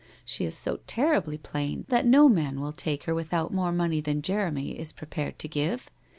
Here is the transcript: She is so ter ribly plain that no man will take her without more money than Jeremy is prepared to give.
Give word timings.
She 0.25 0.45
is 0.45 0.57
so 0.57 0.79
ter 0.87 1.13
ribly 1.21 1.39
plain 1.39 1.85
that 1.89 2.07
no 2.07 2.27
man 2.27 2.59
will 2.59 2.71
take 2.71 3.03
her 3.03 3.13
without 3.13 3.53
more 3.53 3.71
money 3.71 4.01
than 4.01 4.23
Jeremy 4.23 4.69
is 4.71 4.91
prepared 4.93 5.37
to 5.37 5.47
give. 5.47 5.91